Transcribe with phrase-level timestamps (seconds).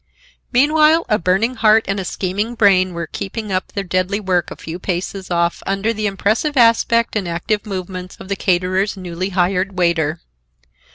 [0.51, 4.55] Meanwhile, a burning heart and a scheming brain were keeping up their deadly work a
[4.55, 9.77] few paces off under the impassive aspect and active movements of the caterer's newly hired
[9.77, 10.19] waiter.